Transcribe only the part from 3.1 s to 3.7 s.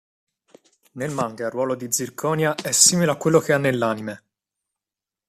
a quello che ha